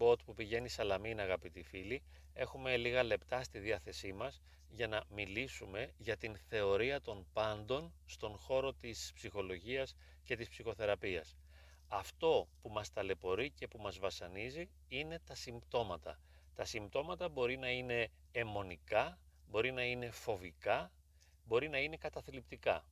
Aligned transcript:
ferry 0.00 0.12
boat 0.12 0.24
που 0.24 0.34
πηγαίνει 0.34 0.68
Σαλαμίνα 0.68 1.22
αγαπητοί 1.22 1.62
φίλοι. 1.62 2.02
Έχουμε 2.32 2.76
λίγα 2.76 3.02
λεπτά 3.02 3.42
στη 3.42 3.58
διάθεσή 3.58 4.12
μας 4.12 4.40
για 4.68 4.88
να 4.88 5.04
μιλήσουμε 5.08 5.92
για 5.96 6.16
την 6.16 6.36
θεωρία 6.48 7.00
των 7.00 7.26
πάντων 7.32 7.92
στον 8.06 8.36
χώρο 8.36 8.72
της 8.72 9.10
ψυχολογίας 9.14 9.94
και 10.24 10.36
της 10.36 10.48
ψυχοθεραπείας. 10.48 11.36
Αυτό 11.88 12.48
που 12.62 12.68
μας 12.70 12.92
ταλαιπωρεί 12.92 13.50
και 13.50 13.68
που 13.68 13.78
μας 13.78 13.98
βασανίζει 13.98 14.68
είναι 14.88 15.18
τα 15.18 15.34
συμπτώματα. 15.34 16.20
Τα 16.54 16.64
συμπτώματα 16.64 17.28
μπορεί 17.28 17.56
να 17.56 17.70
είναι 17.70 18.08
αιμονικά, 18.32 19.18
μπορεί 19.46 19.72
να 19.72 19.82
είναι 19.82 20.10
φοβικά, 20.10 20.92
μπορεί 21.44 21.68
να 21.68 21.78
είναι 21.78 21.96
καταθλιπτικά. 21.96 22.84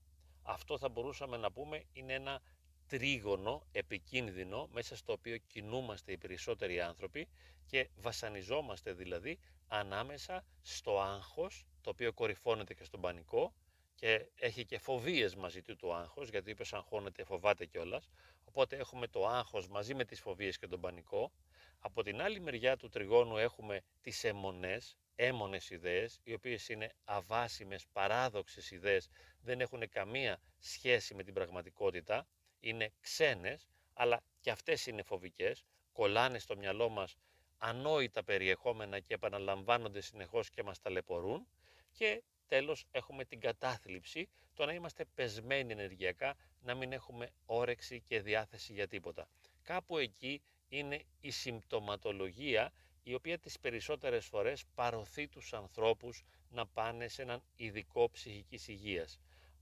Αυτό 0.42 0.78
θα 0.78 0.88
μπορούσαμε 0.88 1.36
να 1.36 1.52
πούμε 1.52 1.84
είναι 1.92 2.12
ένα 2.12 2.40
τρίγωνο 2.88 3.66
επικίνδυνο 3.72 4.68
μέσα 4.72 4.96
στο 4.96 5.12
οποίο 5.12 5.36
κινούμαστε 5.36 6.12
οι 6.12 6.18
περισσότεροι 6.18 6.80
άνθρωποι 6.80 7.28
και 7.66 7.88
βασανιζόμαστε 7.96 8.92
δηλαδή 8.92 9.38
ανάμεσα 9.66 10.44
στο 10.62 11.00
άγχος 11.00 11.66
το 11.80 11.90
οποίο 11.90 12.12
κορυφώνεται 12.12 12.74
και 12.74 12.84
στον 12.84 13.00
πανικό 13.00 13.54
και 13.94 14.28
έχει 14.34 14.64
και 14.64 14.78
φοβίες 14.78 15.34
μαζί 15.34 15.62
του 15.62 15.76
το 15.76 15.94
άγχος 15.94 16.28
γιατί 16.28 16.50
είπε 16.50 16.64
αγχώνεται 16.70 17.24
φοβάται 17.24 17.66
κιόλας. 17.66 18.08
Οπότε 18.44 18.76
έχουμε 18.76 19.06
το 19.06 19.26
άγχος 19.26 19.68
μαζί 19.68 19.94
με 19.94 20.04
τις 20.04 20.20
φοβίες 20.20 20.58
και 20.58 20.66
τον 20.66 20.80
πανικό. 20.80 21.32
Από 21.78 22.02
την 22.02 22.20
άλλη 22.20 22.40
μεριά 22.40 22.76
του 22.76 22.88
τριγώνου 22.88 23.36
έχουμε 23.36 23.80
τις 24.00 24.24
αιμονές 24.24 24.96
έμονες 25.20 25.70
ιδέες, 25.70 26.20
οι 26.22 26.32
οποίες 26.32 26.68
είναι 26.68 26.92
αβάσιμες, 27.04 27.86
παράδοξες 27.92 28.70
ιδέες, 28.70 29.08
δεν 29.40 29.60
έχουν 29.60 29.88
καμία 29.88 30.40
σχέση 30.58 31.14
με 31.14 31.22
την 31.22 31.34
πραγματικότητα, 31.34 32.26
είναι 32.60 32.92
ξένες, 33.00 33.66
αλλά 33.92 34.22
και 34.40 34.50
αυτές 34.50 34.86
είναι 34.86 35.02
φοβικές, 35.02 35.64
κολλάνε 35.92 36.38
στο 36.38 36.56
μυαλό 36.56 36.88
μας 36.88 37.16
ανόητα 37.58 38.24
περιεχόμενα 38.24 39.00
και 39.00 39.14
επαναλαμβάνονται 39.14 40.00
συνεχώς 40.00 40.50
και 40.50 40.62
μας 40.62 40.80
ταλαιπωρούν 40.80 41.46
και 41.92 42.22
τέλος 42.46 42.84
έχουμε 42.90 43.24
την 43.24 43.40
κατάθλιψη, 43.40 44.28
το 44.54 44.64
να 44.64 44.72
είμαστε 44.72 45.04
πεσμένοι 45.14 45.72
ενεργειακά, 45.72 46.36
να 46.60 46.74
μην 46.74 46.92
έχουμε 46.92 47.30
όρεξη 47.46 48.00
και 48.00 48.20
διάθεση 48.20 48.72
για 48.72 48.88
τίποτα. 48.88 49.28
Κάπου 49.62 49.98
εκεί 49.98 50.42
είναι 50.68 51.02
η 51.20 51.30
συμπτωματολογία 51.30 52.72
η 53.02 53.14
οποία 53.14 53.38
τις 53.38 53.58
περισσότερες 53.58 54.26
φορές 54.26 54.64
παροθεί 54.74 55.28
τους 55.28 55.52
ανθρώπους 55.52 56.24
να 56.50 56.66
πάνε 56.66 57.08
σε 57.08 57.22
έναν 57.22 57.42
ειδικό 57.56 58.10
ψυχικής 58.10 58.68
υγείας. 58.68 59.18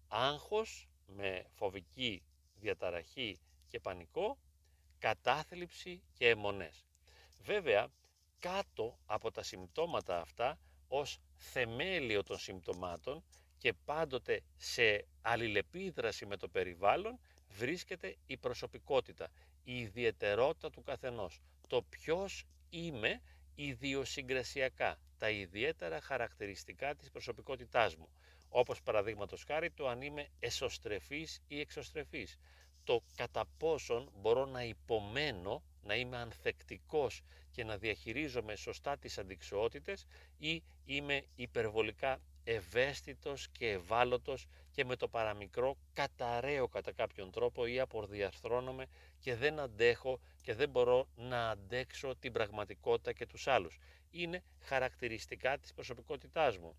Άγχος 0.09 0.89
με 1.07 1.45
φοβική 1.55 2.23
διαταραχή 2.67 3.39
και 3.69 3.81
πανικό, 3.81 4.39
κατάθλιψη 4.99 6.03
και 6.13 6.29
αιμονές. 6.29 6.85
Βέβαια, 7.43 7.89
κάτω 8.39 8.99
από 9.07 9.31
τα 9.31 9.43
συμπτώματα 9.43 10.21
αυτά, 10.21 10.59
ως 10.89 11.19
θεμέλιο 11.37 12.23
των 12.23 12.39
συμπτωμάτων 12.39 13.25
και 13.59 13.73
πάντοτε 13.85 14.43
σε 14.57 15.07
αλληλεπίδραση 15.23 16.27
με 16.27 16.37
το 16.37 16.49
περιβάλλον, 16.49 17.19
βρίσκεται 17.49 18.17
η 18.27 18.37
προσωπικότητα, 18.37 19.31
η 19.65 19.79
ιδιαιτερότητα 19.79 20.71
του 20.71 20.83
καθενός. 20.83 21.41
Το 21.67 21.83
ποιος 21.83 22.45
είμαι 22.71 23.23
ιδιοσυγκρασιακά, 23.55 24.99
τα 25.19 25.31
ιδιαίτερα 25.31 26.01
χαρακτηριστικά 26.01 26.95
της 26.95 27.11
προσωπικότητάς 27.11 27.97
μου. 27.97 28.09
Όπως 28.49 28.83
παραδείγματος 28.83 29.45
χάρη 29.45 29.71
το 29.71 29.89
αν 29.89 30.03
είμαι 30.03 30.29
εσωστρεφής 30.41 31.41
ή 31.49 31.61
εξωστρεφής. 31.61 32.39
Το 32.85 33.03
κατά 33.17 33.45
πόσον 33.59 34.11
μπορώ 34.17 34.45
να 34.45 34.65
υπομένω, 34.65 35.63
να 35.83 35.95
είμαι 35.97 36.17
ανθεκτικός 36.17 37.23
και 37.51 37.65
να 37.65 37.77
διαχειρίζομαι 37.77 38.57
σωστά 38.57 38.97
τις 38.99 39.19
αντικσοότητες 39.19 40.07
ή 40.39 40.63
είμαι 40.85 41.25
υπερβολικά 41.35 42.21
ευαίσθητος 42.45 43.49
και 43.49 43.71
ευάλωτος 43.71 44.47
και 44.71 44.85
με 44.85 44.97
το 44.97 45.09
παραμικρό 45.09 45.77
καταραίω 45.93 46.69
κατά 46.69 46.93
κάποιον 46.93 47.31
τρόπο 47.31 47.67
ή 47.67 47.81
απορδιαρθρώνομαι 47.81 48.87
και 49.21 49.35
δεν 49.35 49.59
αντέχω 49.61 50.21
και 50.43 50.55
δεν 50.55 50.69
μπορώ 50.69 51.09
να 51.17 51.51
αντέξω 51.51 52.17
την 52.17 52.33
πραγματικότητα 52.33 53.13
και 53.13 53.27
τους 53.27 53.47
άλλους. 53.47 53.79
Είναι 54.11 54.43
χαρακτηριστικά 54.61 55.59
της 55.59 55.73
προσωπικότητάς 55.75 56.59
μου. 56.59 56.77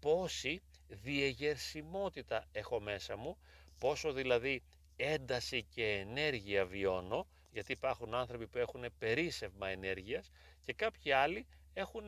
Πόση 0.00 0.62
διεγερσιμότητα 0.88 2.44
έχω 2.52 2.80
μέσα 2.80 3.16
μου, 3.16 3.36
πόσο 3.78 4.12
δηλαδή 4.12 4.62
ένταση 4.96 5.62
και 5.62 5.84
ενέργεια 5.90 6.66
βιώνω, 6.66 7.26
γιατί 7.50 7.72
υπάρχουν 7.72 8.14
άνθρωποι 8.14 8.46
που 8.46 8.58
έχουν 8.58 8.84
περίσευμα 8.98 9.68
ενέργειας 9.68 10.30
και 10.60 10.72
κάποιοι 10.72 11.12
άλλοι 11.12 11.46
έχουν 11.72 12.04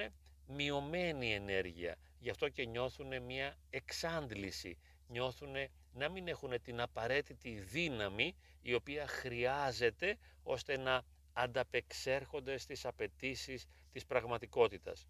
μειωμένη 0.46 1.34
ενέργεια. 1.34 1.96
Γι' 2.18 2.30
αυτό 2.30 2.48
και 2.48 2.64
νιώθουν 2.64 3.22
μια 3.22 3.56
εξάντληση, 3.70 4.78
νιώθουν 5.08 5.54
να 5.92 6.08
μην 6.08 6.28
έχουν 6.28 6.62
την 6.62 6.80
απαραίτητη 6.80 7.50
δύναμη 7.50 8.36
η 8.62 8.74
οποία 8.74 9.06
χρειάζεται 9.06 10.18
ώστε 10.42 10.76
να 10.78 11.02
ανταπεξέρχονται 11.32 12.58
στις 12.58 12.84
απαιτήσεις 12.84 13.66
της 13.92 14.04
πραγματικότητας. 14.06 15.06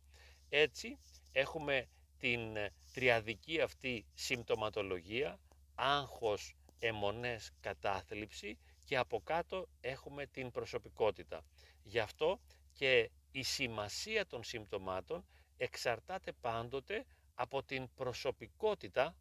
Έτσι 0.48 0.98
έχουμε 1.32 1.88
την 2.22 2.56
τριαδική 2.92 3.60
αυτή 3.60 4.06
συμπτωματολογία, 4.14 5.38
άγχος, 5.74 6.54
αιμονές, 6.78 7.50
κατάθλιψη 7.60 8.58
και 8.84 8.96
από 8.96 9.20
κάτω 9.20 9.68
έχουμε 9.80 10.26
την 10.26 10.50
προσωπικότητα. 10.50 11.44
Γι' 11.82 11.98
αυτό 11.98 12.40
και 12.72 13.10
η 13.30 13.42
σημασία 13.42 14.26
των 14.26 14.44
συμπτωμάτων 14.44 15.24
εξαρτάται 15.56 16.32
πάντοτε 16.32 17.04
από 17.34 17.62
την 17.62 17.88
προσωπικότητα, 17.94 19.16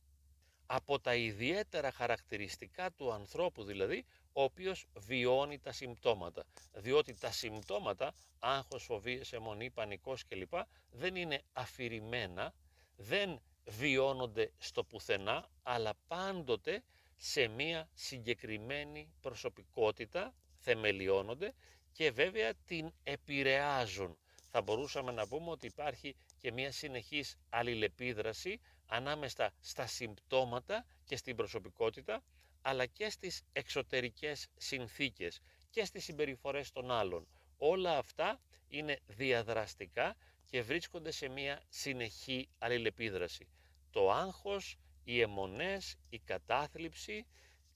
από 0.65 0.99
τα 0.99 1.15
ιδιαίτερα 1.15 1.91
χαρακτηριστικά 1.91 2.91
του 2.91 3.11
ανθρώπου 3.11 3.63
δηλαδή, 3.63 4.05
ο 4.33 4.43
οποίος 4.43 4.85
βιώνει 4.97 5.59
τα 5.59 5.71
συμπτώματα. 5.71 6.43
Διότι 6.73 7.13
τα 7.13 7.31
συμπτώματα, 7.31 8.13
άγχος, 8.39 8.83
φοβίες, 8.83 9.33
αιμονή, 9.33 9.69
πανικός 9.69 10.25
κλπ. 10.27 10.53
δεν 10.89 11.15
είναι 11.15 11.41
αφηρημένα, 11.53 12.53
δεν 13.01 13.41
βιώνονται 13.65 14.51
στο 14.57 14.83
πουθενά, 14.83 15.49
αλλά 15.63 15.93
πάντοτε 16.07 16.83
σε 17.17 17.47
μία 17.47 17.89
συγκεκριμένη 17.93 19.13
προσωπικότητα 19.21 20.33
θεμελιώνονται 20.57 21.53
και 21.91 22.11
βέβαια 22.11 22.53
την 22.65 22.91
επηρεάζουν. 23.03 24.17
Θα 24.49 24.61
μπορούσαμε 24.61 25.11
να 25.11 25.27
πούμε 25.27 25.49
ότι 25.49 25.65
υπάρχει 25.67 26.15
και 26.37 26.51
μια 26.51 26.71
συνεχής 26.71 27.37
αλληλεπίδραση 27.49 28.59
ανάμεσα 28.85 29.53
στα 29.59 29.85
συμπτώματα 29.87 30.85
και 31.05 31.15
στην 31.15 31.35
προσωπικότητα, 31.35 32.23
αλλά 32.61 32.85
και 32.85 33.09
στις 33.09 33.41
εξωτερικές 33.51 34.47
συνθήκες 34.57 35.39
και 35.69 35.85
στις 35.85 36.03
συμπεριφορές 36.03 36.71
των 36.71 36.91
άλλων. 36.91 37.27
Όλα 37.57 37.97
αυτά 37.97 38.39
είναι 38.67 38.99
διαδραστικά 39.07 40.15
και 40.51 40.61
βρίσκονται 40.61 41.11
σε 41.11 41.27
μια 41.27 41.61
συνεχή 41.69 42.47
αλληλεπίδραση. 42.57 43.47
Το 43.91 44.11
άγχος, 44.11 44.77
οι 45.03 45.19
αιμονές, 45.21 45.95
η 46.09 46.19
κατάθλιψη, 46.19 47.25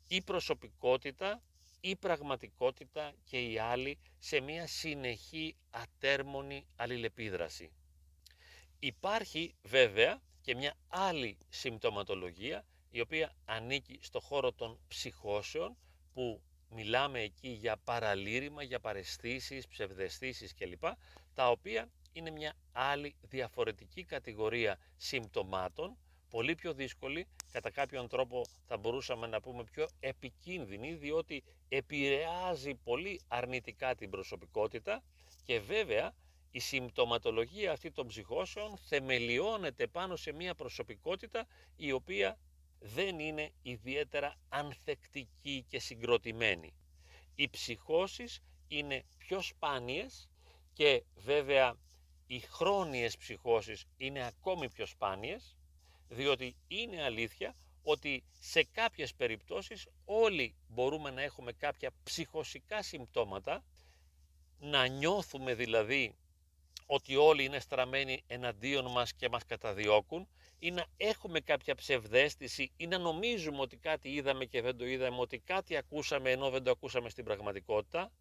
η 0.08 0.22
προσωπικότητα 0.22 1.42
η 1.82 1.96
πραγματικότητα 1.96 3.14
και 3.24 3.40
η 3.52 3.60
άλλη 3.60 3.98
σε 4.20 4.40
μια 4.40 4.68
συνεχή 4.68 5.56
ατέρμονη 5.70 6.66
αλληλεπίδραση. 6.76 7.72
Υπάρχει 8.80 9.56
βέβαια 9.62 10.22
και 10.42 10.56
μια 10.56 10.76
άλλη 10.88 11.38
συμπτωματολογία 11.50 12.66
η 12.90 13.00
οποία 13.00 13.36
ανήκει 13.46 14.00
στο 14.02 14.20
χώρο 14.20 14.52
των 14.52 14.80
ψυχώσεων 14.88 15.78
που 16.14 16.42
μιλάμε 16.70 17.20
εκεί 17.20 17.48
για 17.48 17.78
παραλήρημα, 17.78 18.64
για 18.64 18.80
παρεστήσεις, 18.80 19.68
ψευδεστήσεις 19.68 20.54
κλπ. 20.54 20.84
τα 21.34 21.50
οποία 21.50 21.90
είναι 22.16 22.32
μια 22.32 22.54
άλλη 22.72 23.16
διαφορετική 23.22 24.04
κατηγορία 24.04 24.78
συμπτωμάτων 24.98 25.98
πολύ 26.30 26.56
πιο 26.56 26.74
δύσκολη, 26.74 27.28
κατά 27.52 27.70
κάποιον 27.72 28.08
τρόπο 28.08 28.46
θα 28.68 28.78
μπορούσαμε 28.78 29.28
να 29.28 29.42
πούμε 29.42 29.64
πιο 29.64 29.88
επικίνδυνη, 30.00 30.94
διότι 30.94 31.44
επηρεάζει 31.70 32.74
πολύ 32.76 33.22
αρνητικά 33.28 33.96
την 33.96 34.10
προσωπικότητα 34.10 35.04
και 35.44 35.60
βέβαια 35.60 36.14
η 36.52 36.60
συμπτωματολογία 36.60 37.72
αυτή 37.72 37.92
των 37.92 38.08
ψυχώσεων 38.08 38.78
θεμελιώνεται 38.78 39.88
πάνω 39.88 40.16
σε 40.16 40.32
μια 40.32 40.56
προσωπικότητα 40.56 41.48
η 41.76 41.92
οποία 41.92 42.38
δεν 42.80 43.20
είναι 43.20 43.52
ιδιαίτερα 43.62 44.36
ανθεκτική 44.50 45.66
και 45.68 45.80
συγκροτημένη. 45.80 46.74
Οι 47.36 47.50
ψυχώσεις 47.50 48.42
είναι 48.68 49.04
πιο 49.18 49.42
σπάνιες 49.42 50.30
και 50.74 51.04
βέβαια 51.16 51.76
οι 52.28 52.40
χρόνιες 52.40 53.18
ψυχώσεις 53.18 53.86
είναι 53.98 54.26
ακόμη 54.26 54.70
πιο 54.70 54.86
σπάνιες 54.86 55.56
διότι 56.08 56.56
είναι 56.68 57.04
αλήθεια 57.04 57.56
ότι 57.84 58.24
σε 58.40 58.64
κάποιες 58.64 59.14
περιπτώσεις 59.14 59.88
όλοι 60.06 60.56
μπορούμε 60.68 61.10
να 61.12 61.22
έχουμε 61.22 61.52
κάποια 61.52 61.92
ψυχοσικά 62.04 62.82
συμπτώματα 62.82 63.64
να 64.60 64.88
νιώθουμε 64.88 65.54
δηλαδή 65.54 66.16
ότι 66.86 67.16
όλοι 67.16 67.44
είναι 67.44 67.60
στραμμένοι 67.60 68.24
εναντίον 68.28 68.92
μας 68.92 69.14
και 69.14 69.30
μας 69.30 69.46
καταδιώκουν 69.46 70.28
ή 70.60 70.72
να 70.72 70.86
έχουμε 70.98 71.40
κάποια 71.40 71.76
ψευδέστηση 71.76 72.72
ή 72.78 72.88
να 72.88 72.98
νομίζουμε 72.98 73.62
ότι 73.62 73.78
κάτι 73.78 74.10
είδαμε 74.10 74.46
και 74.46 74.62
δεν 74.62 74.78
το 74.78 74.86
είδαμε, 74.86 75.18
ότι 75.20 75.40
κάτι 75.40 75.76
ακούσαμε 75.78 76.32
ενώ 76.32 76.50
δεν 76.50 76.64
το 76.64 76.72
ακούσαμε 76.72 77.10
στην 77.10 77.24
πραγματικότητα 77.24 78.12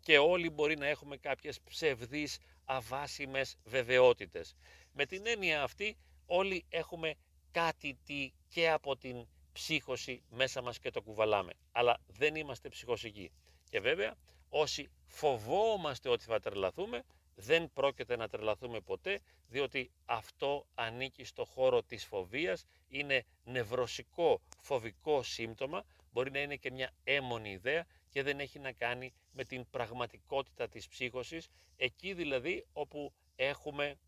και 0.00 0.18
όλοι 0.18 0.50
μπορεί 0.50 0.76
να 0.76 0.86
έχουμε 0.86 1.16
κάποιες 1.16 1.60
ψευδείς 1.60 2.38
αβάσιμες 2.64 3.56
βεβαιότητες. 3.64 4.54
Με 4.92 5.06
την 5.06 5.26
έννοια 5.26 5.62
αυτή 5.62 5.96
όλοι 6.26 6.64
έχουμε 6.68 7.14
κάτι 7.50 7.98
τι 8.04 8.32
και 8.48 8.70
από 8.70 8.96
την 8.96 9.26
ψύχωση 9.52 10.22
μέσα 10.30 10.62
μας 10.62 10.78
και 10.78 10.90
το 10.90 11.02
κουβαλάμε. 11.02 11.52
Αλλά 11.72 11.98
δεν 12.06 12.34
είμαστε 12.34 12.68
ψυχοσικοί. 12.68 13.30
Και 13.70 13.80
βέβαια 13.80 14.14
όσοι 14.48 14.90
φοβόμαστε 15.06 16.08
ότι 16.08 16.24
θα 16.24 16.40
τρελαθούμε 16.40 17.04
δεν 17.34 17.72
πρόκειται 17.72 18.16
να 18.16 18.28
τρελαθούμε 18.28 18.80
ποτέ 18.80 19.20
διότι 19.48 19.90
αυτό 20.04 20.66
ανήκει 20.74 21.24
στο 21.24 21.44
χώρο 21.44 21.82
της 21.82 22.04
φοβίας, 22.04 22.64
είναι 22.88 23.24
νευρωσικό 23.44 24.40
φοβικό 24.60 25.22
σύμπτωμα, 25.22 25.84
μπορεί 26.12 26.30
να 26.30 26.40
είναι 26.40 26.56
και 26.56 26.70
μια 26.70 26.92
έμονη 27.04 27.50
ιδέα 27.50 27.86
και 28.08 28.22
δεν 28.22 28.40
έχει 28.40 28.58
να 28.58 28.72
κάνει 28.72 29.12
με 29.32 29.44
την 29.44 29.70
πραγματικότητα 29.70 30.68
της 30.68 30.88
ψύχωσης, 30.88 31.48
εκεί 31.76 32.12
δηλαδή 32.14 32.66
όπου 32.72 33.12
έχουμε 33.36 33.98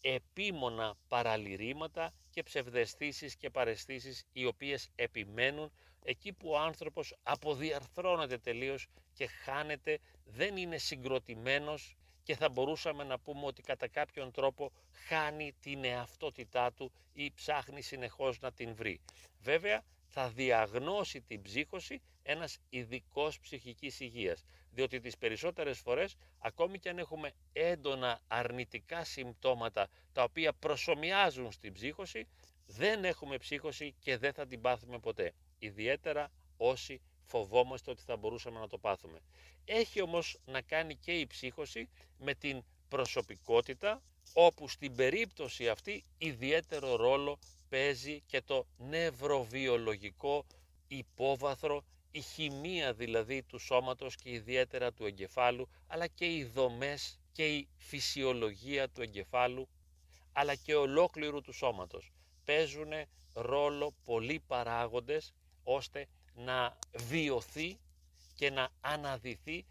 επίμονα 0.00 0.94
παραλυρήματα 1.08 2.12
και 2.30 2.42
ψευδεστήσεις 2.42 3.36
και 3.36 3.50
παρεστήσεις 3.50 4.24
οι 4.32 4.44
οποίες 4.46 4.88
επιμένουν 4.94 5.72
εκεί 6.04 6.32
που 6.32 6.48
ο 6.50 6.58
άνθρωπος 6.58 7.14
αποδιαρθρώνεται 7.22 8.38
τελείως 8.38 8.86
και 9.12 9.26
χάνεται, 9.26 9.98
δεν 10.24 10.56
είναι 10.56 10.78
συγκροτημένος 10.78 11.96
και 12.22 12.36
θα 12.36 12.48
μπορούσαμε 12.48 13.04
να 13.04 13.18
πούμε 13.18 13.46
ότι 13.46 13.62
κατά 13.62 13.88
κάποιον 13.88 14.30
τρόπο 14.30 14.72
χάνει 15.08 15.52
την 15.60 15.84
εαυτότητά 15.84 16.72
του 16.72 16.92
ή 17.12 17.32
ψάχνει 17.34 17.82
συνεχώς 17.82 18.40
να 18.40 18.52
την 18.52 18.74
βρει. 18.74 19.00
Βέβαια 19.40 19.82
θα 20.08 20.28
διαγνώσει 20.28 21.20
την 21.20 21.42
ψύχωση 21.42 22.00
ένας 22.22 22.58
ειδικός 22.68 23.40
ψυχικής 23.40 24.00
υγείας, 24.00 24.44
διότι 24.70 25.00
τις 25.00 25.16
περισσότερες 25.18 25.78
φορές, 25.78 26.16
ακόμη 26.38 26.78
και 26.78 26.88
αν 26.88 26.98
έχουμε 26.98 27.32
έντονα 27.52 28.20
αρνητικά 28.26 29.04
συμπτώματα 29.04 29.88
τα 30.12 30.22
οποία 30.22 30.52
προσωμιάζουν 30.52 31.52
στην 31.52 31.72
ψύχωση, 31.72 32.26
δεν 32.66 33.04
έχουμε 33.04 33.36
ψύχωση 33.36 33.94
και 34.00 34.16
δεν 34.16 34.32
θα 34.32 34.46
την 34.46 34.60
πάθουμε 34.60 34.98
ποτέ. 34.98 35.32
Ιδιαίτερα 35.58 36.30
όσοι 36.56 37.00
φοβόμαστε 37.24 37.90
ότι 37.90 38.02
θα 38.02 38.16
μπορούσαμε 38.16 38.58
να 38.58 38.68
το 38.68 38.78
πάθουμε. 38.78 39.18
Έχει 39.64 40.02
όμως 40.02 40.38
να 40.44 40.60
κάνει 40.60 40.96
και 40.96 41.12
η 41.12 41.26
ψύχωση 41.26 41.88
με 42.18 42.34
την 42.34 42.62
προσωπικότητα, 42.88 44.02
όπου 44.32 44.68
στην 44.68 44.96
περίπτωση 44.96 45.68
αυτή 45.68 46.04
ιδιαίτερο 46.18 46.96
ρόλο 46.96 47.38
παίζει 47.68 48.20
και 48.26 48.40
το 48.42 48.66
νευροβιολογικό 48.78 50.44
υπόβαθρο, 50.88 51.84
η 52.10 52.20
χημεία 52.20 52.92
δηλαδή 52.92 53.42
του 53.42 53.58
σώματος 53.58 54.16
και 54.16 54.30
ιδιαίτερα 54.30 54.92
του 54.92 55.06
εγκεφάλου, 55.06 55.68
αλλά 55.86 56.06
και 56.06 56.34
οι 56.34 56.44
δομές 56.44 57.18
και 57.32 57.54
η 57.54 57.68
φυσιολογία 57.76 58.88
του 58.88 59.02
εγκεφάλου, 59.02 59.68
αλλά 60.32 60.54
και 60.54 60.74
ολόκληρου 60.74 61.40
του 61.40 61.52
σώματος. 61.52 62.12
Παίζουν 62.44 62.92
ρόλο 63.32 63.94
πολλοί 64.04 64.40
παράγοντες 64.46 65.32
ώστε 65.62 66.06
να 66.34 66.78
βιωθεί 66.96 67.78
και 68.34 68.50
να 68.50 68.68
αναδυθεί 68.80 69.64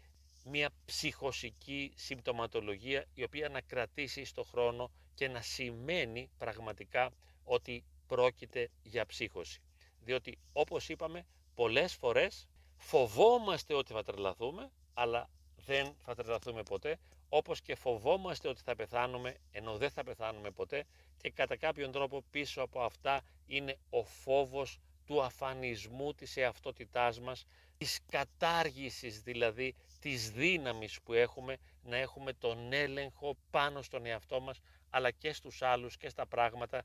μια 0.44 0.70
ψυχοσική 0.84 1.92
συμπτωματολογία 1.96 3.04
η 3.14 3.22
οποία 3.22 3.48
να 3.48 3.60
κρατήσει 3.60 4.24
στο 4.24 4.42
χρόνο 4.42 4.90
και 5.14 5.28
να 5.28 5.40
σημαίνει 5.42 6.30
πραγματικά 6.38 7.10
ότι 7.48 7.84
πρόκειται 8.06 8.70
για 8.82 9.06
ψύχωση. 9.06 9.60
Διότι 10.00 10.38
όπως 10.52 10.88
είπαμε 10.88 11.26
πολλές 11.54 11.94
φορές 11.94 12.48
φοβόμαστε 12.76 13.74
ότι 13.74 13.92
θα 13.92 14.02
τρελαθούμε 14.02 14.70
αλλά 14.94 15.30
δεν 15.56 15.94
θα 16.04 16.14
τρελαθούμε 16.14 16.62
ποτέ 16.62 16.98
όπως 17.28 17.60
και 17.60 17.74
φοβόμαστε 17.74 18.48
ότι 18.48 18.60
θα 18.64 18.76
πεθάνουμε 18.76 19.36
ενώ 19.50 19.76
δεν 19.76 19.90
θα 19.90 20.04
πεθάνουμε 20.04 20.50
ποτέ 20.50 20.84
και 21.16 21.30
κατά 21.30 21.56
κάποιον 21.56 21.92
τρόπο 21.92 22.22
πίσω 22.30 22.62
από 22.62 22.80
αυτά 22.80 23.20
είναι 23.46 23.78
ο 23.90 24.04
φόβος 24.04 24.78
του 25.06 25.22
αφανισμού 25.22 26.14
της 26.14 26.36
εαυτότητάς 26.36 27.20
μας, 27.20 27.46
της 27.76 27.98
κατάργησης 28.10 29.20
δηλαδή 29.20 29.74
της 30.00 30.30
δύναμης 30.30 31.00
που 31.02 31.12
έχουμε 31.12 31.56
να 31.82 31.96
έχουμε 31.96 32.32
τον 32.32 32.72
έλεγχο 32.72 33.36
πάνω 33.50 33.82
στον 33.82 34.06
εαυτό 34.06 34.40
μας 34.40 34.58
αλλά 34.90 35.10
και 35.10 35.32
στους 35.32 35.62
άλλους 35.62 35.96
και 35.96 36.08
στα 36.08 36.26
πράγματα 36.26 36.82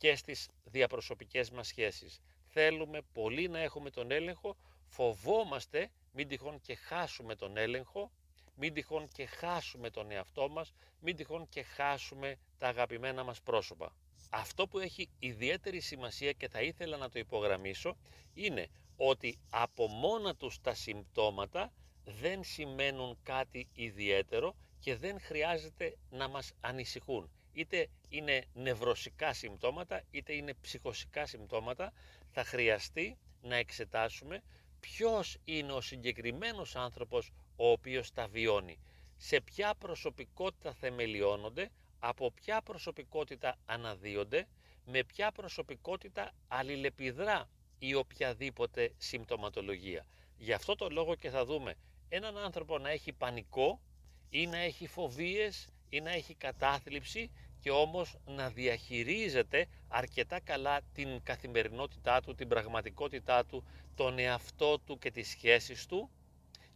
και 0.00 0.16
στις 0.16 0.48
διαπροσωπικές 0.64 1.50
μας 1.50 1.66
σχέσεις. 1.66 2.20
Θέλουμε 2.46 3.00
πολύ 3.12 3.48
να 3.48 3.58
έχουμε 3.58 3.90
τον 3.90 4.10
έλεγχο, 4.10 4.56
φοβόμαστε 4.86 5.90
μην 6.12 6.28
τυχόν 6.28 6.60
και 6.60 6.74
χάσουμε 6.74 7.34
τον 7.34 7.56
έλεγχο, 7.56 8.10
μην 8.54 8.74
τυχόν 8.74 9.08
και 9.08 9.26
χάσουμε 9.26 9.90
τον 9.90 10.10
εαυτό 10.10 10.48
μας, 10.48 10.72
μην 11.00 11.16
τυχόν 11.16 11.48
και 11.48 11.62
χάσουμε 11.62 12.36
τα 12.58 12.68
αγαπημένα 12.68 13.24
μας 13.24 13.40
πρόσωπα. 13.42 13.94
Αυτό 14.30 14.68
που 14.68 14.78
έχει 14.78 15.08
ιδιαίτερη 15.18 15.80
σημασία 15.80 16.32
και 16.32 16.48
θα 16.48 16.62
ήθελα 16.62 16.96
να 16.96 17.08
το 17.08 17.18
υπογραμμίσω 17.18 17.96
είναι 18.34 18.68
ότι 18.96 19.38
από 19.50 19.86
μόνα 19.86 20.34
τους 20.34 20.60
τα 20.60 20.74
συμπτώματα 20.74 21.72
δεν 22.04 22.44
σημαίνουν 22.44 23.18
κάτι 23.22 23.68
ιδιαίτερο 23.72 24.54
και 24.78 24.96
δεν 24.96 25.20
χρειάζεται 25.20 25.96
να 26.10 26.28
μας 26.28 26.52
ανησυχούν. 26.60 27.30
Είτε 27.52 27.88
είναι 28.08 28.44
νευρωσικά 28.54 29.32
συμπτώματα 29.32 30.02
είτε 30.10 30.32
είναι 30.32 30.54
ψυχοσικά 30.60 31.26
συμπτώματα 31.26 31.92
θα 32.30 32.44
χρειαστεί 32.44 33.18
να 33.42 33.56
εξετάσουμε 33.56 34.42
ποιος 34.80 35.36
είναι 35.44 35.72
ο 35.72 35.80
συγκεκριμένος 35.80 36.76
άνθρωπος 36.76 37.32
ο 37.56 37.70
οποίος 37.70 38.12
τα 38.12 38.26
βιώνει. 38.26 38.78
Σε 39.16 39.40
ποια 39.40 39.74
προσωπικότητα 39.74 40.72
θεμελιώνονται 40.72 41.70
από 41.98 42.30
ποια 42.32 42.62
προσωπικότητα 42.62 43.56
αναδύονται, 43.66 44.46
με 44.84 45.04
ποια 45.04 45.32
προσωπικότητα 45.32 46.32
αλληλεπιδρά 46.48 47.48
η 47.78 47.94
οποιαδήποτε 47.94 48.92
συμπτωματολογία. 48.96 50.06
Γι' 50.36 50.52
αυτό 50.52 50.74
το 50.74 50.88
λόγο 50.88 51.14
και 51.14 51.30
θα 51.30 51.44
δούμε 51.44 51.74
έναν 52.08 52.38
άνθρωπο 52.38 52.78
να 52.78 52.90
έχει 52.90 53.12
πανικό 53.12 53.80
ή 54.30 54.46
να 54.46 54.58
έχει 54.58 54.86
φοβίες 54.86 55.68
ή 55.90 56.00
να 56.00 56.10
έχει 56.10 56.34
κατάθλιψη 56.34 57.30
και 57.60 57.70
όμως 57.70 58.16
να 58.26 58.48
διαχειρίζεται 58.50 59.66
αρκετά 59.88 60.40
καλά 60.40 60.80
την 60.92 61.22
καθημερινότητά 61.22 62.20
του, 62.20 62.34
την 62.34 62.48
πραγματικότητά 62.48 63.44
του, 63.46 63.64
τον 63.94 64.18
εαυτό 64.18 64.78
του 64.78 64.98
και 64.98 65.10
τις 65.10 65.28
σχέσεις 65.28 65.86
του 65.86 66.10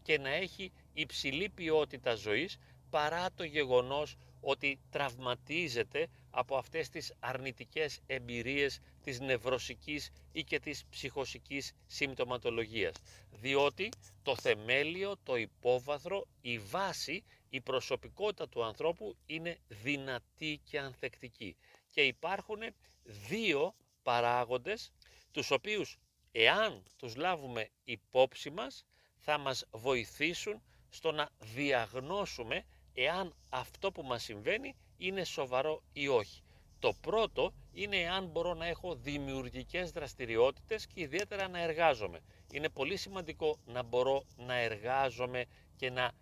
και 0.03 0.19
να 0.19 0.29
έχει 0.31 0.73
υψηλή 0.93 1.49
ποιότητα 1.49 2.15
ζωής 2.15 2.59
παρά 2.91 3.33
το 3.35 3.45
γεγονός 3.45 4.17
ότι 4.41 4.79
τραυματίζεται 4.91 6.07
από 6.31 6.57
αυτές 6.57 6.89
τις 6.89 7.15
αρνητικές 7.21 8.01
εμπειρίες 8.07 8.81
της 9.03 9.21
νευρωσικής 9.21 10.11
ή 10.33 10.45
και 10.45 10.59
της 10.61 10.85
ψυχοσικής 10.91 11.73
συμπτωματολογίας. 11.87 12.95
Διότι 13.31 13.89
το 14.23 14.37
θεμέλιο, 14.37 15.17
το 15.23 15.37
υπόβαθρο, 15.37 16.27
η 16.41 16.59
βάση, 16.59 17.25
η 17.55 17.61
προσωπικότητα 17.61 18.49
του 18.49 18.65
ανθρώπου 18.65 19.17
είναι 19.27 19.59
δυνατή 19.69 20.61
και 20.65 20.79
ανθεκτική. 20.79 21.57
Και 21.91 22.03
υπάρχουν 22.03 22.59
δύο 23.05 23.75
παράγοντες, 24.03 24.93
τους 25.33 25.51
οποίους 25.51 25.99
εάν 26.33 26.83
τους 26.97 27.17
λάβουμε 27.17 27.69
υπόψη 27.85 28.51
μας, 28.51 28.85
θα 29.17 29.39
μας 29.39 29.67
βοηθήσουν 29.71 30.63
στο 30.89 31.13
να 31.13 31.29
διαγνώσουμε 31.39 32.65
εάν 32.95 33.35
αυτό 33.49 33.93
που 33.93 34.03
μας 34.03 34.23
συμβαίνει 34.23 34.77
είναι 34.97 35.25
σοβαρό 35.25 35.83
ή 35.93 36.09
όχι. 36.09 36.43
Το 36.79 36.93
πρώτο 37.01 37.53
είναι 37.73 37.97
εάν 37.97 38.27
μπορώ 38.27 38.55
να 38.55 38.67
έχω 38.67 38.95
δημιουργικές 38.95 39.91
δραστηριότητες 39.91 40.87
και 40.87 41.01
ιδιαίτερα 41.01 41.49
να 41.49 41.61
εργάζομαι. 41.61 42.21
Είναι 42.53 42.69
πολύ 42.69 42.97
σημαντικό 42.97 43.59
να 43.65 43.83
μπορώ 43.83 44.25
να 44.37 44.55
εργάζομαι 44.55 45.45
και 45.77 45.91
να 45.91 46.13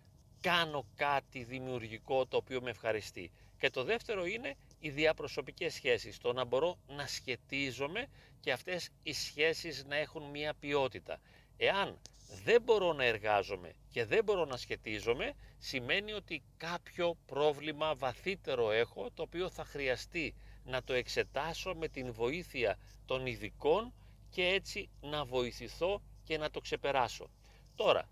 κάνω 0.43 0.85
κάτι 0.95 1.43
δημιουργικό 1.43 2.25
το 2.25 2.37
οποίο 2.37 2.61
με 2.61 2.69
ευχαριστεί. 2.69 3.31
Και 3.59 3.69
το 3.69 3.83
δεύτερο 3.83 4.25
είναι 4.25 4.55
οι 4.79 4.89
διαπροσωπικές 4.89 5.73
σχέσεις, 5.73 6.17
το 6.17 6.33
να 6.33 6.43
μπορώ 6.45 6.77
να 6.87 7.07
σχετίζομαι 7.07 8.07
και 8.39 8.51
αυτές 8.51 8.89
οι 9.03 9.13
σχέσεις 9.13 9.85
να 9.85 9.95
έχουν 9.95 10.23
μία 10.23 10.53
ποιότητα. 10.53 11.19
Εάν 11.57 11.99
δεν 12.43 12.61
μπορώ 12.61 12.93
να 12.93 13.03
εργάζομαι 13.03 13.73
και 13.89 14.05
δεν 14.05 14.23
μπορώ 14.23 14.45
να 14.45 14.57
σχετίζομαι, 14.57 15.33
σημαίνει 15.57 16.11
ότι 16.13 16.43
κάποιο 16.57 17.17
πρόβλημα 17.25 17.95
βαθύτερο 17.95 18.71
έχω, 18.71 19.09
το 19.13 19.21
οποίο 19.21 19.49
θα 19.49 19.65
χρειαστεί 19.65 20.33
να 20.65 20.83
το 20.83 20.93
εξετάσω 20.93 21.73
με 21.75 21.87
την 21.87 22.13
βοήθεια 22.13 22.77
των 23.05 23.25
ειδικών 23.25 23.93
και 24.29 24.43
έτσι 24.47 24.89
να 25.01 25.25
βοηθηθώ 25.25 26.01
και 26.23 26.37
να 26.37 26.49
το 26.49 26.59
ξεπεράσω. 26.59 27.29
Τώρα, 27.75 28.09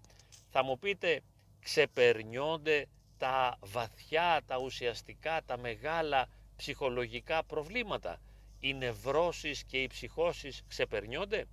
θα 0.49 0.63
μου 0.63 0.79
πείτε, 0.79 1.21
ξεπερνιόνται 1.63 2.85
τα 3.17 3.57
βαθιά, 3.61 4.41
τα 4.45 4.57
ουσιαστικά, 4.57 5.41
τα 5.45 5.57
μεγάλα 5.57 6.27
ψυχολογικά 6.55 7.43
προβλήματα. 7.43 8.21
Οι 8.59 8.73
νευρώσεις 8.73 9.63
και 9.63 9.81
οι 9.81 9.87
ψυχώσεις 9.87 10.63
ξεπερνιόνται; 10.67 11.45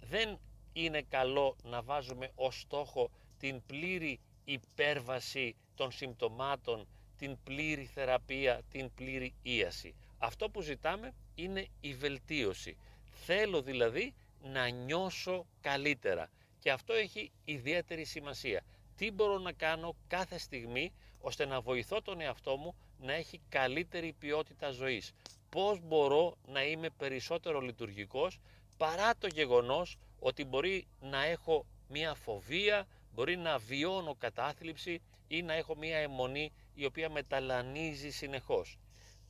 Δεν 0.00 0.38
είναι 0.72 1.02
καλό 1.02 1.56
να 1.62 1.82
βάζουμε 1.82 2.30
ως 2.34 2.60
στόχο 2.60 3.10
την 3.38 3.62
πλήρη 3.66 4.20
υπέρβαση 4.44 5.56
των 5.74 5.90
συμπτωμάτων, 5.90 6.86
την 7.16 7.38
πλήρη 7.44 7.84
θεραπεία, 7.84 8.62
την 8.70 8.94
πλήρη 8.94 9.34
ίαση. 9.42 9.94
Αυτό 10.18 10.50
που 10.50 10.60
ζητάμε 10.60 11.14
είναι 11.34 11.66
η 11.80 11.94
βελτίωση. 11.94 12.76
Θέλω 13.10 13.62
δηλαδή 13.62 14.14
να 14.42 14.68
νιώσω 14.68 15.46
καλύτερα 15.60 16.30
και 16.58 16.70
αυτό 16.70 16.92
έχει 16.92 17.30
ιδιαίτερη 17.44 18.04
σημασία. 18.04 18.64
Τι 19.00 19.10
μπορώ 19.10 19.38
να 19.38 19.52
κάνω 19.52 19.96
κάθε 20.06 20.38
στιγμή 20.38 20.92
ώστε 21.20 21.46
να 21.46 21.60
βοηθώ 21.60 22.02
τον 22.02 22.20
εαυτό 22.20 22.56
μου 22.56 22.74
να 22.98 23.12
έχει 23.12 23.40
καλύτερη 23.48 24.12
ποιότητα 24.18 24.70
ζωής. 24.70 25.12
Πώς 25.48 25.80
μπορώ 25.82 26.36
να 26.46 26.64
είμαι 26.64 26.90
περισσότερο 26.90 27.60
λειτουργικός 27.60 28.38
παρά 28.76 29.16
το 29.18 29.26
γεγονός 29.26 29.96
ότι 30.18 30.44
μπορεί 30.44 30.86
να 31.00 31.24
έχω 31.24 31.66
μία 31.88 32.14
φοβία, 32.14 32.86
μπορεί 33.14 33.36
να 33.36 33.58
βιώνω 33.58 34.14
κατάθλιψη 34.14 35.02
ή 35.28 35.42
να 35.42 35.52
έχω 35.54 35.76
μία 35.76 35.96
αιμονή 35.98 36.52
η 36.74 36.84
οποία 36.84 37.10
μεταλανίζει 37.10 38.10
συνεχώς. 38.10 38.78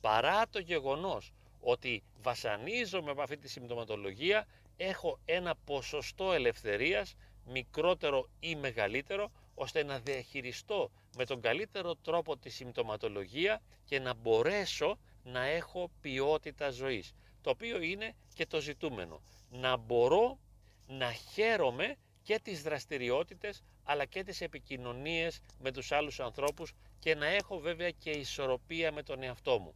Παρά 0.01 0.47
το 0.49 0.59
γεγονός 0.59 1.31
ότι 1.59 2.03
βασανίζομαι 2.21 3.11
από 3.11 3.21
αυτή 3.21 3.37
τη 3.37 3.49
συμπτωματολογία, 3.49 4.47
έχω 4.77 5.19
ένα 5.25 5.55
ποσοστό 5.65 6.33
ελευθερίας, 6.33 7.15
μικρότερο 7.45 8.29
ή 8.39 8.55
μεγαλύτερο, 8.55 9.31
ώστε 9.61 9.83
να 9.83 9.99
διαχειριστώ 9.99 10.91
με 11.17 11.25
τον 11.25 11.41
καλύτερο 11.41 11.95
τρόπο 11.95 12.37
τη 12.37 12.49
συμπτωματολογία 12.49 13.61
και 13.85 13.99
να 13.99 14.13
μπορέσω 14.13 14.97
να 15.23 15.45
έχω 15.45 15.91
ποιότητα 16.01 16.69
ζωής, 16.69 17.13
το 17.41 17.49
οποίο 17.49 17.81
είναι 17.81 18.15
και 18.33 18.45
το 18.45 18.61
ζητούμενο. 18.61 19.21
Να 19.49 19.77
μπορώ 19.77 20.39
να 20.87 21.11
χαίρομαι 21.11 21.95
και 22.23 22.39
τις 22.43 22.61
δραστηριότητες 22.61 23.63
αλλά 23.83 24.05
και 24.05 24.23
τις 24.23 24.41
επικοινωνίες 24.41 25.39
με 25.59 25.71
τους 25.71 25.91
άλλους 25.91 26.19
ανθρώπους 26.19 26.73
και 26.99 27.15
να 27.15 27.25
έχω 27.25 27.59
βέβαια 27.59 27.91
και 27.91 28.09
ισορροπία 28.09 28.91
με 28.91 29.03
τον 29.03 29.23
εαυτό 29.23 29.59
μου. 29.59 29.75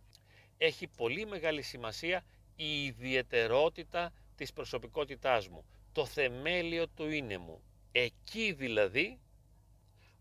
Έχει 0.57 0.87
πολύ 0.87 1.25
μεγάλη 1.25 1.61
σημασία 1.61 2.23
η 2.55 2.85
ιδιαιτερότητα 2.85 4.13
της 4.35 4.53
προσωπικότητάς 4.53 5.47
μου, 5.47 5.65
το 5.91 6.05
θεμέλιο 6.05 6.87
του 6.87 7.09
είναι 7.09 7.37
μου. 7.37 7.61
Εκεί 7.91 8.51
δηλαδή 8.51 9.19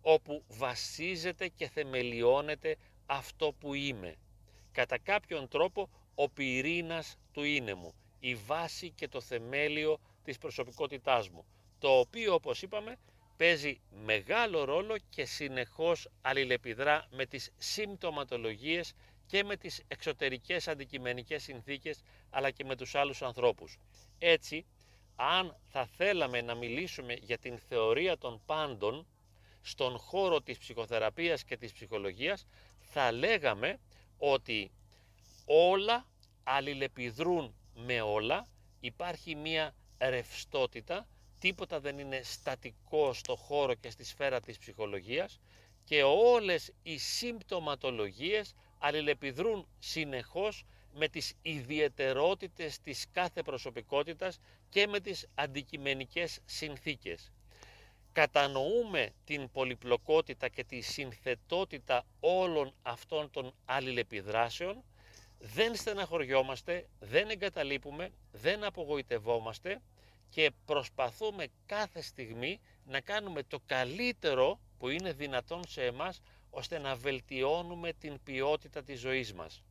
όπου 0.07 0.45
βασίζεται 0.49 1.49
και 1.49 1.69
θεμελιώνεται 1.69 2.77
αυτό 3.07 3.53
που 3.53 3.75
είμαι. 3.75 4.15
Κατά 4.73 4.99
κάποιον 4.99 5.49
τρόπο 5.49 5.89
ο 6.15 6.29
πυρήνας 6.29 7.17
του 7.33 7.43
είναι 7.43 7.75
μου, 7.75 7.95
η 8.21 8.35
βάση 8.35 8.91
και 8.91 9.09
το 9.09 9.21
θεμέλιο 9.21 9.99
της 10.25 10.39
προσωπικότητάς 10.39 11.29
μου, 11.29 11.45
το 11.79 11.89
οποίο 11.99 12.35
όπως 12.35 12.63
είπαμε 12.63 12.97
παίζει 13.37 13.81
μεγάλο 14.05 14.65
ρόλο 14.65 14.97
και 15.09 15.25
συνεχώς 15.25 16.09
αλληλεπιδρά 16.23 17.07
με 17.11 17.27
τις 17.27 17.51
συμπτωματολογίες 17.59 18.93
και 19.27 19.45
με 19.45 19.57
τις 19.57 19.83
εξωτερικές 19.89 20.69
αντικειμενικές 20.69 21.43
συνθήκες 21.43 22.03
αλλά 22.31 22.51
και 22.51 22.65
με 22.65 22.77
τους 22.77 22.95
άλλους 22.95 23.23
ανθρώπους. 23.23 23.79
Έτσι, 24.19 24.67
αν 25.17 25.57
θα 25.65 25.87
θέλαμε 25.87 26.41
να 26.41 26.55
μιλήσουμε 26.55 27.13
για 27.15 27.39
την 27.39 27.59
θεωρία 27.59 28.19
των 28.19 28.43
πάντων 28.47 29.07
στον 29.67 29.99
χώρο 29.99 30.41
της 30.41 30.59
ψυχοθεραπείας 30.59 31.45
και 31.45 31.57
της 31.57 31.73
ψυχολογίας 31.73 32.47
θα 32.81 33.13
λέγαμε 33.13 33.79
ότι 34.19 34.71
όλα 35.45 36.07
αλληλεπιδρούν 36.43 37.55
με 37.75 38.01
όλα, 38.01 38.47
υπάρχει 38.81 39.35
μία 39.35 39.75
ρευστότητα, 39.99 41.07
τίποτα 41.39 41.81
δεν 41.81 41.99
είναι 41.99 42.21
στατικό 42.23 43.13
στο 43.13 43.37
χώρο 43.37 43.75
και 43.75 43.91
στη 43.91 44.05
σφαίρα 44.05 44.41
της 44.41 44.59
ψυχολογίας 44.59 45.41
και 45.85 46.03
όλες 46.03 46.73
οι 46.83 46.99
συμπτωματολογίες 46.99 48.55
αλληλεπιδρούν 48.79 49.67
συνεχώς 49.79 50.65
με 50.93 51.09
τις 51.09 51.35
ιδιαιτερότητες 51.43 52.81
της 52.81 53.07
κάθε 53.13 53.43
προσωπικότητας 53.43 54.39
και 54.69 54.87
με 54.87 55.01
τις 55.01 55.27
αντικειμενικές 55.35 56.41
συνθήκες. 56.45 57.33
Κατανοούμε 58.15 59.11
την 59.25 59.51
πολυπλοκότητα 59.51 60.49
και 60.49 60.65
τη 60.65 60.81
συνθετότητα 60.81 62.05
όλων 62.21 62.75
αυτών 62.83 63.31
των 63.31 63.55
αλληλεπιδράσεων, 63.65 64.83
δεν 65.39 65.75
στεναχωριόμαστε, 65.75 66.89
δεν 67.01 67.31
εγκαταλείπουμε, 67.31 68.11
δεν 68.33 68.65
απογοητευόμαστε 68.65 69.81
και 70.29 70.51
προσπαθούμε 70.65 71.47
κάθε 71.67 72.03
στιγμή 72.03 72.61
να 72.85 73.01
κάνουμε 73.01 73.43
το 73.43 73.61
καλύτερο 73.67 74.61
που 74.79 74.89
είναι 74.89 75.13
δυνατόν 75.13 75.63
σε 75.69 75.85
εμάς 75.85 76.21
ώστε 76.51 76.79
να 76.79 76.95
βελτιώνουμε 76.95 77.93
την 77.93 78.19
ποιότητα 78.25 78.83
της 78.83 79.01
ζωής 79.01 79.33
μας. 79.33 79.63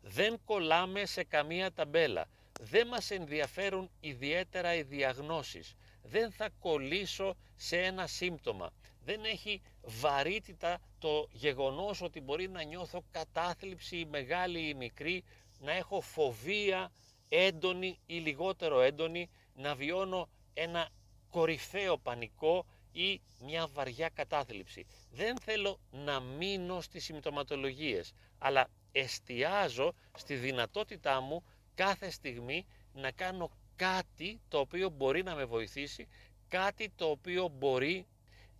Δεν 0.00 0.40
κολλάμε 0.44 1.04
σε 1.06 1.24
καμία 1.24 1.72
ταμπέλα. 1.72 2.28
Δεν 2.60 2.86
μας 2.86 3.10
ενδιαφέρουν 3.10 3.90
ιδιαίτερα 4.00 4.74
οι 4.74 4.82
διαγνώσεις. 4.82 5.74
Δεν 6.08 6.30
θα 6.32 6.48
κολλήσω 6.58 7.36
σε 7.54 7.76
ένα 7.82 8.06
σύμπτωμα. 8.06 8.70
Δεν 9.04 9.24
έχει 9.24 9.62
βαρύτητα 9.82 10.78
το 10.98 11.28
γεγονός 11.32 12.02
ότι 12.02 12.20
μπορεί 12.20 12.48
να 12.48 12.62
νιώθω 12.62 13.04
κατάθλιψη 13.10 14.06
μεγάλη 14.10 14.68
ή 14.68 14.74
μικρή, 14.74 15.24
να 15.60 15.72
έχω 15.72 16.00
φοβία 16.00 16.92
έντονη 17.28 17.98
ή 18.06 18.14
λιγότερο 18.14 18.80
έντονη, 18.80 19.28
να 19.54 19.74
βιώνω 19.74 20.28
ένα 20.54 20.88
κορυφαίο 21.30 21.98
πανικό 21.98 22.66
ή 22.92 23.20
μια 23.40 23.66
βαριά 23.66 24.08
κατάθλιψη. 24.08 24.86
Δεν 25.10 25.38
θέλω 25.38 25.80
να 25.90 26.20
μείνω 26.20 26.80
στις 26.80 27.04
συμπτωματολογίες, 27.04 28.12
αλλά 28.38 28.68
εστιάζω 28.92 29.94
στη 30.16 30.34
δυνατότητά 30.34 31.20
μου 31.20 31.44
κάθε 31.74 32.10
στιγμή 32.10 32.66
να 32.92 33.10
κάνω 33.10 33.50
κάτι 33.76 34.40
το 34.48 34.58
οποίο 34.58 34.88
μπορεί 34.88 35.22
να 35.22 35.34
με 35.34 35.44
βοηθήσει, 35.44 36.08
κάτι 36.48 36.90
το 36.96 37.10
οποίο 37.10 37.48
μπορεί 37.48 38.06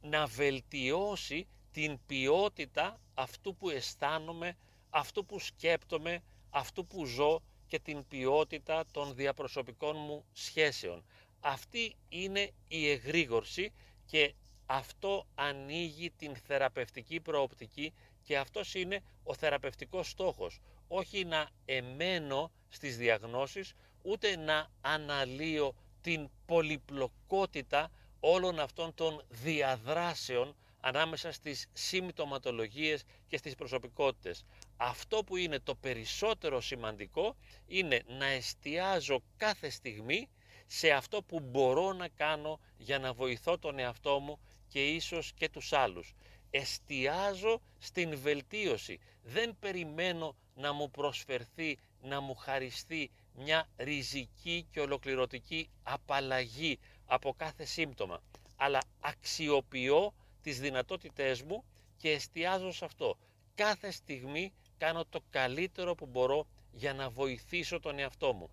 να 0.00 0.26
βελτιώσει 0.26 1.46
την 1.72 1.98
ποιότητα 2.06 3.00
αυτού 3.14 3.56
που 3.56 3.70
αισθάνομαι, 3.70 4.56
αυτού 4.90 5.26
που 5.26 5.38
σκέπτομαι, 5.38 6.22
αυτού 6.50 6.86
που 6.86 7.04
ζω 7.04 7.42
και 7.66 7.78
την 7.78 8.06
ποιότητα 8.08 8.84
των 8.90 9.14
διαπροσωπικών 9.14 9.96
μου 9.96 10.24
σχέσεων. 10.32 11.04
Αυτή 11.40 11.96
είναι 12.08 12.50
η 12.68 12.90
εγρήγορση 12.90 13.72
και 14.06 14.34
αυτό 14.66 15.26
ανοίγει 15.34 16.10
την 16.10 16.36
θεραπευτική 16.36 17.20
προοπτική 17.20 17.92
και 18.22 18.38
αυτός 18.38 18.74
είναι 18.74 19.00
ο 19.22 19.34
θεραπευτικός 19.34 20.08
στόχος. 20.10 20.60
Όχι 20.88 21.24
να 21.24 21.48
εμένω 21.64 22.50
στις 22.68 22.96
διαγνώσεις, 22.96 23.74
ούτε 24.06 24.36
να 24.36 24.68
αναλύω 24.80 25.74
την 26.00 26.28
πολυπλοκότητα 26.46 27.90
όλων 28.20 28.60
αυτών 28.60 28.94
των 28.94 29.24
διαδράσεων 29.28 30.56
ανάμεσα 30.80 31.32
στις 31.32 31.66
συμπτωματολογίες 31.72 33.02
και 33.26 33.36
στις 33.36 33.54
προσωπικότητες. 33.54 34.44
Αυτό 34.76 35.24
που 35.24 35.36
είναι 35.36 35.58
το 35.58 35.74
περισσότερο 35.74 36.60
σημαντικό 36.60 37.36
είναι 37.66 38.02
να 38.06 38.26
εστιάζω 38.26 39.22
κάθε 39.36 39.70
στιγμή 39.70 40.28
σε 40.66 40.90
αυτό 40.90 41.22
που 41.22 41.40
μπορώ 41.40 41.92
να 41.92 42.08
κάνω 42.08 42.60
για 42.76 42.98
να 42.98 43.12
βοηθώ 43.12 43.58
τον 43.58 43.78
εαυτό 43.78 44.18
μου 44.18 44.38
και 44.68 44.86
ίσως 44.86 45.32
και 45.32 45.48
τους 45.48 45.72
άλλους. 45.72 46.14
Εστιάζω 46.50 47.60
στην 47.78 48.18
βελτίωση. 48.18 48.98
Δεν 49.22 49.56
περιμένω 49.58 50.36
να 50.54 50.72
μου 50.72 50.90
προσφερθεί, 50.90 51.78
να 52.00 52.20
μου 52.20 52.34
χαριστεί 52.34 53.10
μια 53.36 53.68
ριζική 53.76 54.66
και 54.70 54.80
ολοκληρωτική 54.80 55.68
απαλλαγή 55.82 56.78
από 57.06 57.34
κάθε 57.36 57.64
σύμπτωμα. 57.64 58.20
Αλλά 58.56 58.80
αξιοποιώ 59.00 60.14
τις 60.42 60.60
δυνατότητές 60.60 61.42
μου 61.42 61.64
και 61.96 62.10
εστιάζω 62.10 62.72
σε 62.72 62.84
αυτό. 62.84 63.16
Κάθε 63.54 63.90
στιγμή 63.90 64.52
κάνω 64.78 65.04
το 65.04 65.20
καλύτερο 65.30 65.94
που 65.94 66.06
μπορώ 66.06 66.46
για 66.72 66.94
να 66.94 67.10
βοηθήσω 67.10 67.80
τον 67.80 67.98
εαυτό 67.98 68.32
μου. 68.32 68.50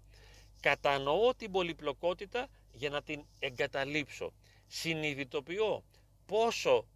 Κατανοώ 0.62 1.36
την 1.36 1.52
πολυπλοκότητα 1.52 2.48
για 2.72 2.90
να 2.90 3.02
την 3.02 3.26
εγκαταλείψω. 3.40 4.34
Συνειδητοποιώ 4.68 5.84
πόσο 6.26 6.88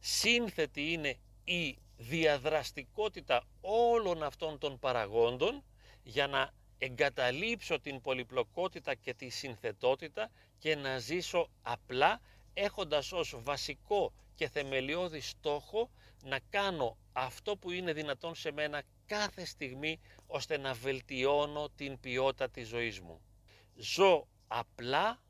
σύνθετη 0.00 0.92
είναι 0.92 1.16
η 1.44 1.76
διαδραστικότητα 1.96 3.44
όλων 3.60 4.22
αυτών 4.22 4.58
των 4.58 4.78
παραγόντων 4.78 5.62
για 6.02 6.26
να 6.26 6.50
εγκαταλείψω 6.84 7.80
την 7.80 8.00
πολυπλοκότητα 8.00 8.94
και 8.94 9.14
τη 9.14 9.28
συνθετότητα 9.28 10.30
και 10.58 10.76
να 10.76 10.98
ζήσω 10.98 11.48
απλά 11.62 12.20
έχοντας 12.54 13.12
ως 13.12 13.34
βασικό 13.42 14.12
και 14.34 14.48
θεμελιώδη 14.48 15.20
στόχο 15.20 15.90
να 16.24 16.38
κάνω 16.50 16.96
αυτό 17.12 17.56
που 17.56 17.70
είναι 17.70 17.92
δυνατόν 17.92 18.34
σε 18.34 18.52
μένα 18.52 18.82
κάθε 19.06 19.44
στιγμή 19.44 20.00
ώστε 20.26 20.58
να 20.58 20.74
βελτιώνω 20.74 21.68
την 21.76 22.00
ποιότητα 22.00 22.48
της 22.50 22.68
ζωής 22.68 23.00
μου. 23.00 23.20
Ζω 23.76 24.26
απλά, 24.48 25.22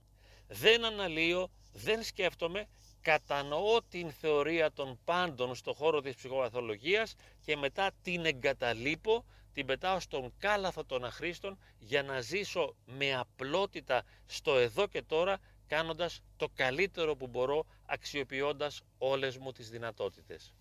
δεν 0.47 0.85
αναλύω, 0.85 1.51
δεν 1.73 2.03
σκέφτομαι, 2.03 2.67
κατανοώ 3.01 3.83
την 3.83 4.11
θεωρία 4.11 4.73
των 4.73 4.99
πάντων 5.05 5.55
στο 5.55 5.73
χώρο 5.73 6.01
της 6.01 6.15
ψυχοπαθολογίας 6.15 7.15
και 7.41 7.57
μετά 7.57 7.91
την 8.03 8.25
εγκαταλείπω, 8.25 9.25
την 9.55 9.67
πετάω 9.67 10.01
στον 10.01 10.33
κάλαθο 10.39 10.85
των 10.85 11.05
αχρήστων 11.05 11.59
για 11.79 12.03
να 12.03 12.21
ζήσω 12.21 12.75
με 12.87 13.15
απλότητα 13.15 14.03
στο 14.27 14.57
εδώ 14.57 14.87
και 14.87 15.03
τώρα 15.03 15.39
κάνοντας 15.67 16.21
το 16.37 16.49
καλύτερο 16.55 17.17
που 17.17 17.27
μπορώ 17.27 17.67
αξιοποιώντας 17.87 18.83
όλες 18.99 19.39
μου 19.39 19.53
τις 19.53 19.71
δυνατότητες. 19.71 20.55